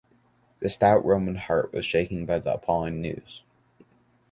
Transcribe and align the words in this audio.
The 0.61 0.67
stout 0.69 1.05
Roman 1.05 1.35
heart 1.35 1.73
was 1.73 1.85
shaken 1.85 2.25
by 2.25 2.39
the 2.39 2.55
appalling 2.55 3.01
news. 3.01 3.43